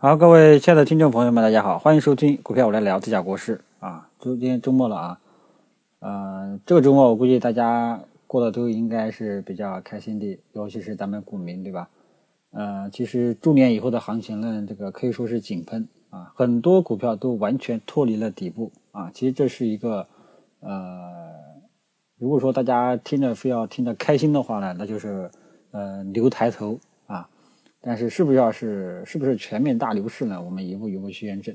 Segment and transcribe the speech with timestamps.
[0.00, 4.08] 好，各位亲爱的听众朋友们，大家好，欢迎收听股票我来聊自家国事啊。
[4.20, 5.20] 今天周末了啊，
[5.98, 11.88] 呃，这个周末我估计大家过得都应该是比较开心的，尤其是咱们股民，对吧？
[12.52, 19.10] 呃，其实猪年以后的行情呢，这个可以说是井喷啊，很多股票都完全脱离了底部啊。
[19.12, 20.06] 其实这是一个
[20.60, 21.10] 呃，
[22.18, 25.28] 如果说大家听着非要听着开心的话呢，那就是
[25.72, 26.78] 呃牛抬头。
[27.80, 30.42] 但是是不是要是是不是全面大牛市呢？
[30.42, 31.54] 我们一步一步去验证，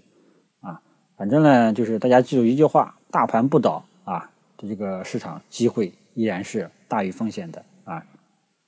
[0.61, 0.81] 啊，
[1.17, 8.05] 反正呢就是大家记住一句话：大盘不倒啊，这个市场机会依然是大于风险的啊。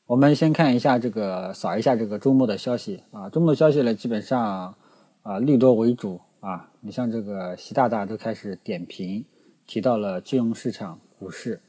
[0.05, 4.75] 我们先看一下这个扫一下这个周末的消息啊，周末消息呢基本上
[5.23, 9.25] 啊利多为主啊，你像这个习大大都开始点评，
[9.66, 11.61] 提到了金融市场、股市，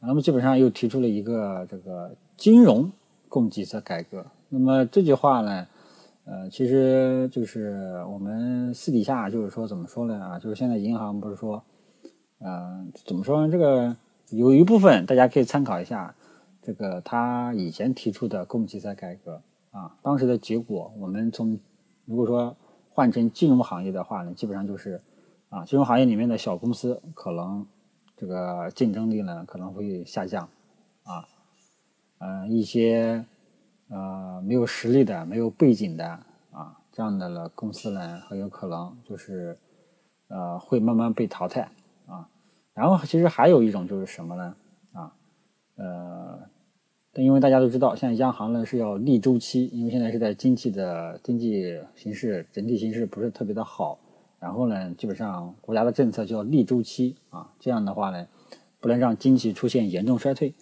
[0.00, 2.90] 那么基本上又提出了一个这个金融
[3.28, 4.26] 供给侧改革。
[4.52, 5.64] 那么这句话呢，
[6.24, 11.62] 呃，其实就是我们私底下就是说怎么说呢啊，就是现在银行不是说，
[12.40, 13.52] 嗯，怎么说呢？
[13.52, 13.96] 这个
[14.30, 16.16] 有一部分大家可以参考一下，
[16.62, 21.56] 这个他以前提出的供给侧改革啊，当时的结果，我们从
[22.04, 22.56] 如果说
[22.92, 25.00] 换成金融行业的话呢，基本上就是
[25.48, 27.64] 啊，金融行业里面的小公司可能
[28.16, 30.48] 这个竞争力呢可能会下降
[31.04, 31.24] 啊，
[32.18, 33.24] 嗯，一些。
[33.90, 36.06] 呃，没有实力的、没有背景的
[36.52, 39.58] 啊，这样的了公司呢，很有可能就是
[40.28, 41.68] 呃会慢慢被淘汰
[42.06, 42.28] 啊。
[42.72, 44.54] 然后其实还有一种就是什么呢？
[44.92, 45.12] 啊，
[45.74, 46.38] 呃，
[47.12, 53.98] 但因为大家都知道，现在央行呢是要逆周期，因为现在是在经济的经济形势整体形势不是特别的好，
[54.38, 58.24] 然后呢，基本上国家的政策就要逆周期啊，这样的话呢，
[58.78, 60.54] 不能让经济出现严重衰退。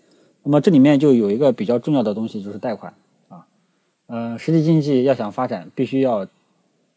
[0.42, 2.94] 那么这里面就有一个比较重要的东西，就是贷款。
[4.08, 6.26] 呃，实体经济要想发展，必须要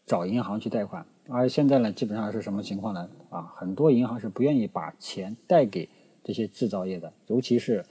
[0.06, 1.06] 找银行去贷款。
[1.28, 3.08] 而现在呢，基本上是什么情况呢？
[3.28, 5.86] 啊，很多银行是不愿意把钱贷给
[6.24, 7.84] 这些制造业的，尤其是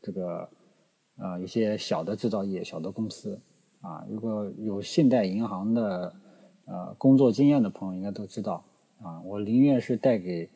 [0.00, 0.48] 这个
[1.18, 3.38] 呃一些小的制造业、小的公司
[3.82, 4.06] 啊。
[4.08, 6.14] 如果有信贷银行的
[6.64, 8.64] 呃工作经验的朋友，应该都知道
[9.02, 9.20] 啊。
[9.20, 10.48] 我宁愿是贷给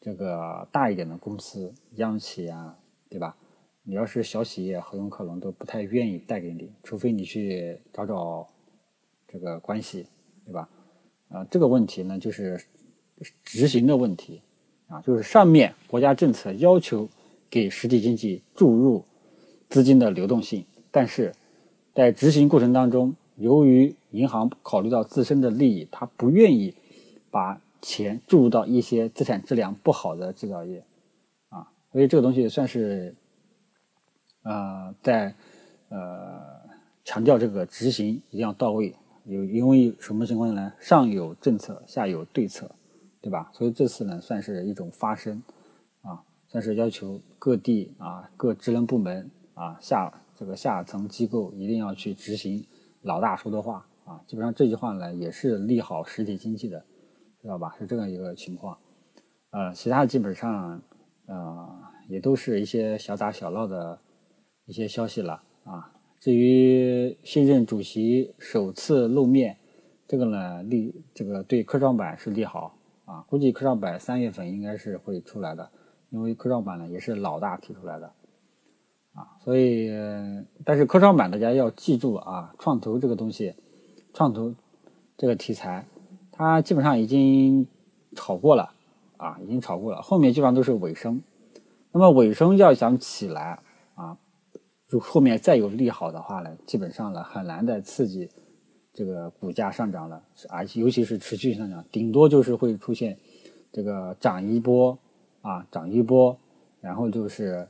[0.00, 2.76] 这个大一点的公司、央企啊，
[3.08, 3.36] 对吧？
[3.84, 8.46] 你要是小企业，很有可能都不太愿意贷给你，除非你去找找
[9.26, 10.06] 这个关系，
[10.46, 10.68] 对吧？
[11.30, 12.64] 啊，这个问题呢，就是
[13.42, 14.40] 执行的问题
[14.86, 17.08] 啊，就是上面国家政策要求
[17.50, 19.04] 给实体经济注入
[19.68, 21.34] 资金的流动性，但是
[21.92, 26.72] 在执行过程当中，由于银行考虑到自身的利益，他不愿意
[27.32, 30.84] 把钱注入到一些资产质量不好的制造业
[31.48, 33.12] 啊，所以这个东西算是。
[34.42, 35.34] 呃，在
[35.88, 36.40] 呃
[37.04, 38.94] 强调这个执行一定要到位，
[39.24, 40.72] 有因为什么情况呢？
[40.80, 42.70] 上有政策，下有对策，
[43.20, 43.50] 对吧？
[43.52, 45.40] 所以这次呢，算是一种发声
[46.02, 52.66] 啊，算是要求各地啊各职能部门啊下这个下层机构一定要去执行
[53.02, 54.20] 老大说的话啊。
[54.26, 56.84] 基本上这句话呢，也是利好实体经济的，
[57.40, 57.76] 知道吧？
[57.78, 58.76] 是这样一个情况。
[59.50, 60.82] 呃，其他基本上
[61.26, 61.68] 呃
[62.08, 64.00] 也都是一些小打小闹的。
[64.66, 69.56] 一些消息了啊，至于新任主席首次露面，
[70.06, 75.70] 这个呢利这个对科创板是利好啊，估计科创板三月份应该是会出来的，
[76.10, 78.12] 因为科创板呢也是老大提出来的
[79.14, 79.90] 啊，所以
[80.64, 83.54] 但是科创板大家要记住啊，创投这个东西，
[84.14, 84.54] 创投
[85.16, 85.86] 这个题材，
[86.30, 87.66] 它基本上已经
[88.14, 88.72] 炒过了
[89.16, 91.20] 啊，已经炒过了，后面基本上都是尾声，
[91.90, 93.60] 那么尾声要想起来。
[94.92, 98.28] 就后面再有利好的话呢，基本上呢很难再刺激
[98.92, 103.16] 这个股价上涨了，而且尤其是持续上涨，顶多就是会出现
[103.72, 104.98] 这个涨一波
[105.40, 106.36] 啊，涨一波，
[106.82, 107.66] 然后就是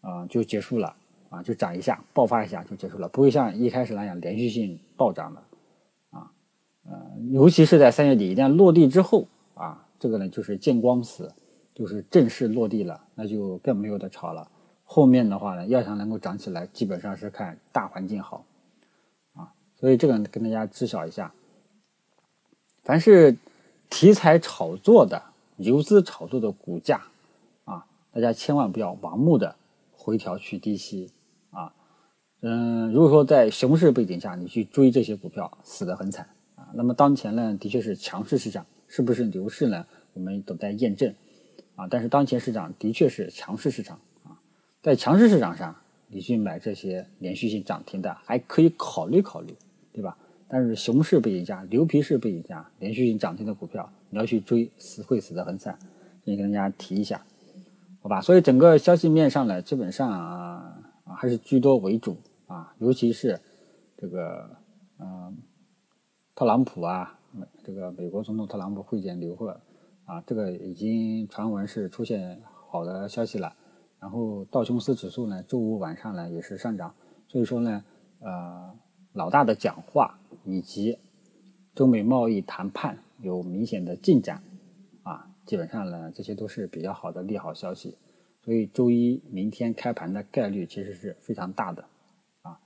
[0.00, 0.92] 啊就结束了
[1.28, 5.40] 啊，就涨一下，爆发一下就结束了，不会像一开始那样连续性暴涨的
[6.10, 6.32] 啊，
[6.84, 6.92] 呃，
[7.30, 11.32] 尤其是在三月底一旦落地之后啊，这个呢就是见光死，
[11.72, 14.50] 就是正式落地了，那就更没有的炒了。
[14.88, 18.46] 后面的话呢，要想能够涨起来，基本上是看大环境好，
[19.34, 21.34] 啊，所以这个跟大家知晓一下。
[22.84, 23.36] 凡是
[23.90, 25.20] 题材炒作的、
[25.56, 27.02] 游资炒作的股价，
[27.64, 29.56] 啊，大家千万不要盲目的
[29.92, 31.10] 回调去低吸，
[31.50, 31.74] 啊，
[32.40, 39.84] 嗯，如果说在熊市背景下你去追这些股票，死得很惨，啊，那么当前呢，的确是强势市场，是不是牛市呢？
[40.14, 41.12] 我们都在验证，
[41.74, 43.98] 啊，但是当前市场的确是强势市场。
[44.86, 45.74] 在强势市场上，
[46.06, 49.52] 你去买这些连续性涨停的，还可以考虑考虑，
[49.92, 50.16] 对吧？
[50.46, 55.76] 但是熊市背景下、牛皮市背景下，连续性涨停的股票，你要去追，死会死得很惨。
[56.24, 57.20] 先跟大家提一下，
[58.00, 58.20] 好吧？
[58.20, 62.16] 所以整个消息面上呢，基本上啊啊还是居多为主
[62.46, 63.40] 啊，尤其是
[63.96, 64.48] 这个
[65.00, 65.36] 嗯
[66.36, 67.18] 特朗普啊，
[67.64, 69.60] 这个美国总统特朗普会见刘鹤
[70.04, 72.40] 啊，这个已经传闻是出现
[72.70, 73.52] 好的消息了。
[73.98, 76.94] 然后道琼斯指数呢，周五晚上呢也是上涨，
[77.28, 77.82] 所以说呢，
[78.20, 78.74] 呃，
[79.14, 80.98] 老大的讲话以及
[81.74, 84.42] 中美贸易谈判有明显的进展，
[85.02, 87.96] 啊，基本上呢这些都是比较好的利好消息，
[88.44, 91.84] 所以周一明天开盘的概率其实是非常大的，
[92.42, 92.60] 啊，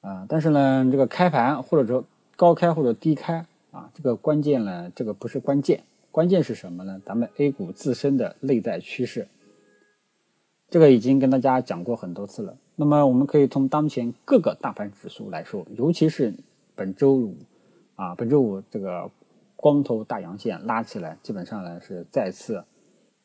[0.00, 2.04] 啊，但是呢，这个开盘或者说
[2.36, 7.00] 高开或者低开啊，这个关键呢，这个不是关键，关键是什么呢？
[7.06, 9.28] 咱们 A 股自身的内在趋势。
[10.70, 12.56] 这个已经跟大家讲过很多次了。
[12.76, 16.34] 那么我们可以从当前各个大盘指数来说，尤其是
[16.74, 17.36] 本周五
[17.96, 19.10] 啊，本周五这个
[19.56, 22.62] 光头大阳线拉起来，基本上呢是再次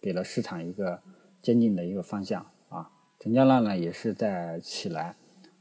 [0.02, 1.00] 给了市场一个
[1.42, 5.16] 坚定的一个方向啊，成交量呢也是在起来，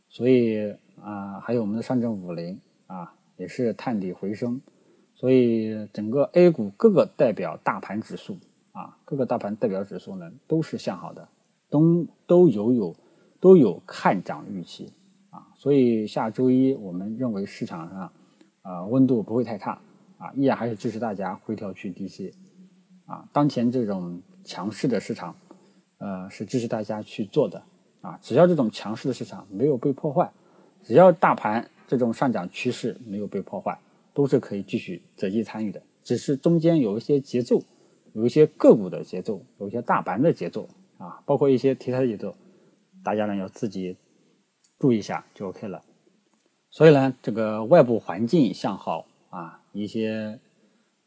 [0.08, 4.60] 所以啊，还有我们的上证五零啊也是探底回升，
[5.16, 8.38] 所以整个 A 股各个代表大盘指数
[8.70, 11.28] 啊，各个大盘代表指数呢都是向好的。
[11.72, 12.94] 都都有有
[13.40, 14.92] 都有看涨预期
[15.30, 18.12] 啊，所以下周一我们认为市场上
[18.60, 19.80] 啊温度不会太差
[20.18, 22.34] 啊，依然还是支持大家回调去低吸
[23.06, 23.26] 啊。
[23.32, 25.34] 当前这种强势的市场，
[25.96, 27.62] 呃是支持大家去做的
[28.02, 28.18] 啊。
[28.20, 30.30] 只要这种强势的市场没有被破坏，
[30.82, 33.78] 只要大盘这种上涨趋势没有被破坏，
[34.12, 35.82] 都是可以继续择机参与的。
[36.04, 37.62] 只是中间有一些节奏，
[38.12, 40.68] 有一些个股的节奏，有一些大盘的节奏。
[41.02, 42.36] 啊，包括一些题材的节奏，
[43.02, 43.96] 大家呢要自己
[44.78, 45.82] 注意一下就 OK 了。
[46.70, 50.38] 所以呢，这个外部环境向好啊，一些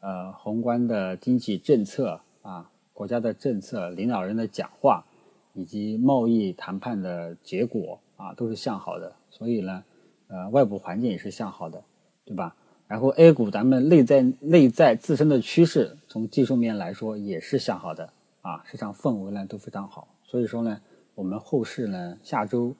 [0.00, 5.06] 呃宏观的经济政策啊，国家的政策、领导人的讲话
[5.54, 9.16] 以及贸易谈判的结果啊，都是向好的。
[9.30, 9.82] 所以呢，
[10.28, 11.82] 呃，外部环境也是向好的，
[12.26, 12.54] 对吧？
[12.86, 18.12] 然后 A 股咱们内在内在自身的趋势，从技术面来说也是向好的。
[18.46, 20.80] 啊，市场氛围呢都非常好，所以说呢，
[21.16, 22.76] 我们后市呢下周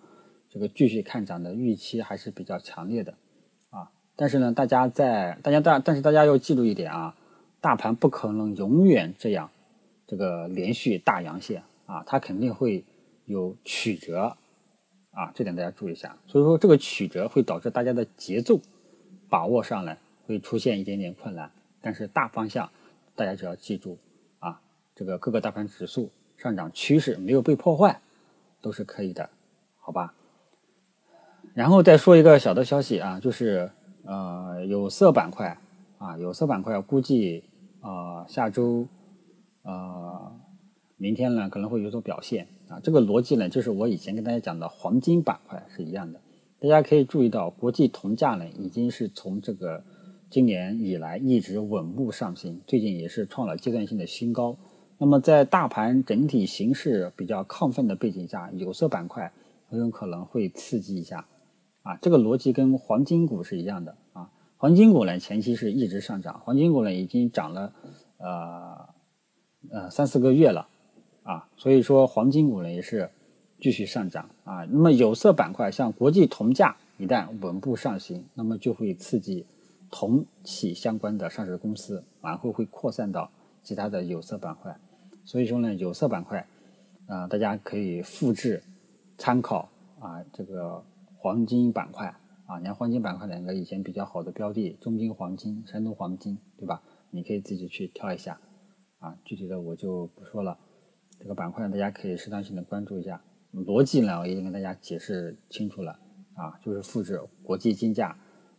[0.49, 3.13] 这个继续看涨的预期还是比较强烈的
[3.71, 3.91] 啊。
[4.15, 7.17] 但是呢，大家在大家大，但是大家要记住一点啊，
[7.61, 9.51] 大盘不可能永远这样
[10.07, 12.85] 这个连续大阳线啊，它肯定会
[13.25, 14.37] 有曲折
[15.11, 16.17] 啊，这点大家注意一下。
[16.29, 18.61] 所以说这个曲折会导致大家的节奏
[19.29, 19.99] 把握上来
[20.29, 22.71] 会出现一点点困难，但是大方向
[23.17, 23.99] 大家只要记住。
[24.97, 28.01] 这个各个大盘指数上涨趋势没有被破坏，
[28.63, 29.29] 都是可以的，
[29.79, 30.15] 好吧？
[31.53, 33.71] 然后再说一个小的消息啊，就是
[34.05, 35.59] 呃有色板块
[35.99, 37.45] 啊，有色板块估计
[37.81, 38.87] 啊下周
[39.63, 40.33] 呃
[40.97, 42.81] 明天呢可能会有所表现啊。
[42.83, 46.21] 这个逻辑呢，就是我以前跟大家讲的黄金板块是一样的。
[46.59, 49.85] 大家可以注意到，国际铜价呢已经是从这个
[50.31, 54.57] 今年以来一直稳步上行，最近也是创了阶段性的新高。
[54.99, 59.31] 那么在大盘整体形势比较亢奋的背景下，有色板块
[59.69, 61.27] 很有可能会刺激一下，
[61.83, 64.31] 啊，这个逻辑跟黄金股是一样的啊。
[64.57, 67.75] 黄金股呢前期是一直上涨，黄金股呢已经涨了
[68.17, 68.89] 呃
[69.71, 70.67] 呃三四个月了
[71.25, 73.11] 啊，所以说黄金股呢也是
[73.61, 74.65] 继续上涨啊。
[74.65, 79.45] 那么有色板块像国际铜价一旦稳步上行，那么就会刺激
[79.91, 83.31] 铜企相关的上市公司，然后会扩散到
[83.63, 84.75] 其他的有色板块。
[85.27, 86.47] 所以说呢，有色板块，
[87.09, 88.63] 啊，大家可以复制
[89.19, 89.69] 参考
[89.99, 90.85] 啊，这个
[91.19, 92.07] 黄金板块
[92.47, 96.81] 啊，你看黄金板块两个以前比较好的标的，中金黄金、山东黄金，对吧？
[97.11, 98.41] 你可以自己去挑一下
[99.01, 100.57] 啊，具体的我就不说了。
[101.19, 103.21] 这个板块大家可以适当性的关注一下，
[103.53, 105.99] 逻辑呢我已经跟大家解释清楚了
[106.35, 108.17] 啊，就是复制国际金价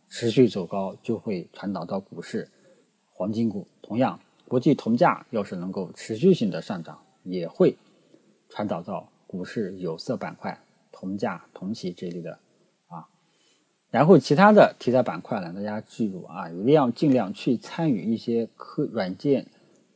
[0.08, 2.50] 持续走高就会传导到股市，
[3.14, 4.20] 黄金股同样。
[4.48, 7.76] 国际铜价要是能够持续性的上涨，也会
[8.48, 10.58] 传导到股市有色板块、
[10.90, 12.38] 铜价、铜企这类的
[12.88, 13.06] 啊。
[13.90, 19.46] 然后其他的题材板块呢，大家记住啊，一定要尽量去参与一些科软件、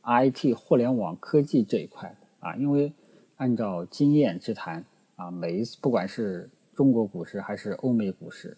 [0.03, 2.93] IT、互联网科技这一块啊，因为
[3.37, 8.55] 按照经验之谈啊，每一次不管是中国股市还是欧美股市。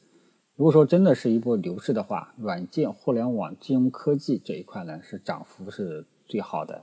[0.57, 6.81] 如果说真的是一波牛市的话，软件、互联网、金融科技这一块呢是涨幅是最好的，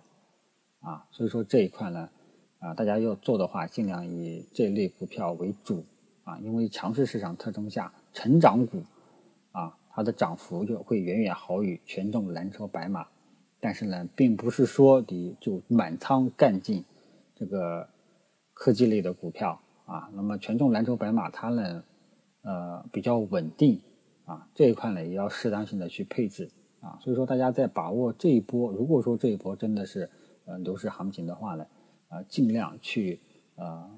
[0.80, 2.10] 啊，所以说这一块呢，
[2.58, 5.86] 啊，大家要做的话，尽量以这类股票为主，
[6.24, 8.82] 啊，因为强势市场特征下，成长股，
[9.52, 13.06] 啊，它的涨幅就会远远好于权重蓝筹白马。
[13.58, 16.84] 但是呢，并不是说你就满仓干进
[17.34, 17.88] 这个
[18.52, 20.10] 科技类的股票啊。
[20.12, 21.82] 那么权重蓝筹白马它呢，
[22.42, 23.80] 呃，比较稳定
[24.24, 26.98] 啊，这一块呢也要适当性的去配置啊。
[27.00, 30.10] 所以说，大家在把握这一波，如果说这一波真的是
[30.44, 31.66] 呃牛市行情的话呢，
[32.08, 33.20] 啊，尽量去
[33.54, 33.88] 呃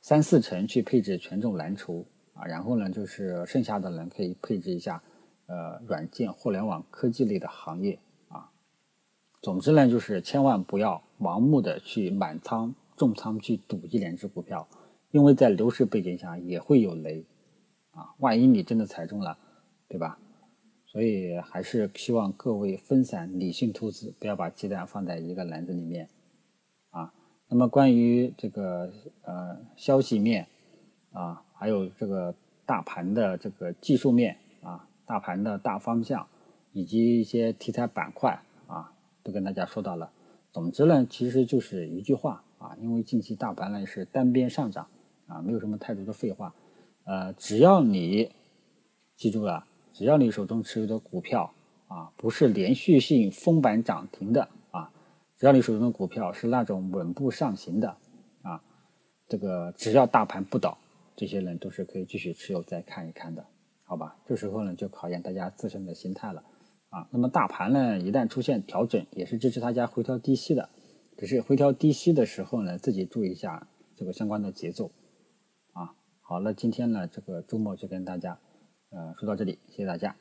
[0.00, 5.02] 三四成去配置权重蓝筹啊，然后呢就是剩下的人可以配置一下
[5.46, 7.98] 呃软件、互联网科技类的行业
[8.28, 8.50] 啊。
[9.40, 14.68] 总之呢，就是千万不要盲目的去满仓重仓去赌一两只股票，
[15.10, 17.24] 因为在牛市背景下也会有雷，
[17.92, 19.38] 啊，万一你真的踩中了，
[19.88, 20.18] 对吧？
[20.86, 26.08] 所以还是希望各位分散理性投资，不要把鸡蛋放在一个篮子里面，
[26.90, 27.14] 啊。
[27.48, 30.46] 那么关于这个呃消息面
[31.12, 32.34] 啊，还有这个
[32.66, 36.26] 大盘的这个技术面啊，大盘的大方向，
[36.72, 38.92] 以及一些题材板块啊。
[39.24, 40.10] 都跟大家说到了，
[40.50, 44.88] 总之呢，其实就是一句话啊，因为近期大盘呢是单边上涨
[45.28, 46.52] 啊，没有什么太多的废话，
[47.04, 48.30] 呃，只要你
[49.16, 51.52] 记住了，只要你手中持有的股票
[51.88, 54.92] 啊不是连续性封板涨停的啊，
[55.36, 57.96] 只要你手中的股票是那种稳步上行的
[58.42, 58.62] 啊，
[59.28, 60.78] 这个只要大盘不倒，
[61.16, 63.44] 这些人都是可以继续持有再看一看的，
[63.84, 64.16] 好吧？
[64.26, 66.44] 这时候呢就考验大家自身的心态了。
[66.90, 70.68] 啊，那么大盘呢，一旦出现调整，也是支持大家回调低吸的，
[71.16, 73.66] 只是回调低吸的时候呢，自己注意一下
[73.96, 74.90] 这个相关的节奏。
[76.32, 78.38] 好了，今天呢，这个周末就跟大家，
[78.88, 80.16] 呃，说到这里，谢谢大家。